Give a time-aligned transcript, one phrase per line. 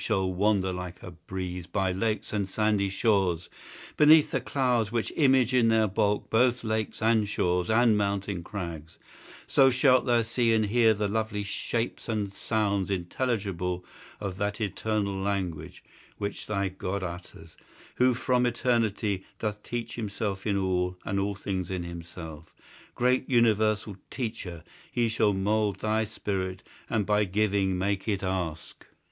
[0.03, 3.51] shalt wander like a breeze By lakes and sandy shores,
[3.97, 8.97] beneath the clouds, Which image in their bulk both lakes and shores And mountain crags:
[9.45, 13.85] so shalt thou see and hear The lovely shapes and sounds intelligible
[14.19, 15.83] Of that eternal language,
[16.17, 17.55] which thy God Utters,
[17.97, 22.55] who from eternity, doth teach Himself in all, and all things in himself.
[22.95, 24.63] Great universal Teacher!
[24.91, 28.87] he shall mould Thy spirit, and by giving make it ask.